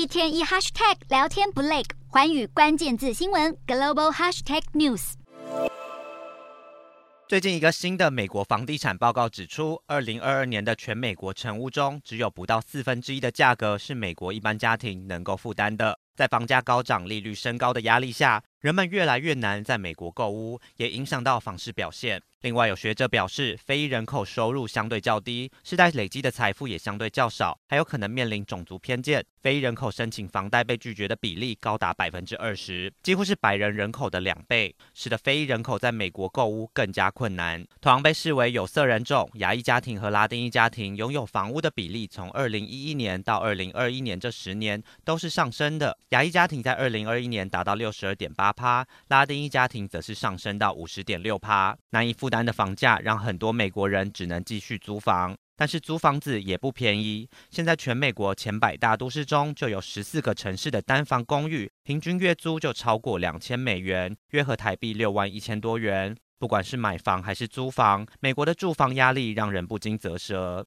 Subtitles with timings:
[0.00, 5.12] 一天一 hashtag 聊天不累，环宇关键字新闻 global hashtag news。
[7.28, 15.98] 最近一个新的美国房地产报告指出，二零二二年的全美国成屋中，只有不到四分之一的价格是美国一般家庭能够负担的。
[16.16, 22.20] 在房价高涨、利率升高的压力下，人们越来越难在美国购屋，也影响到房市表现。
[22.42, 29.24] 另外，有学者表示，非裔人口收入相对较低，世代累积的财富也相对较少，还有可能面临种族偏见。
[29.42, 37.66] 非裔人口申请房贷被拒绝的比例高达百分之二十，几乎是白人人口的两倍，使得非裔人口在美国购屋更加困难。
[37.80, 45.96] 同样被视为有色人种，亚裔家庭和拉丁裔家庭拥有房屋的比例，从二零一一年到二零二一年这十年都是上升的。
[46.10, 57.28] 亚裔家庭在二零二一年达到六十二点八帕，拉丁裔家庭则是上升到五十点六趴，难以负担的房价让很多美国人只能继续租房，但是租房子也不便宜。
[57.50, 66.16] 现在全美国前百大都市中就有十四个城市的单房公寓，平均月租就超过两千美元，约合台币六万一千多元。
[66.38, 70.58] 不管是买房还是租房，美国的住房压力让人不禁啧舌。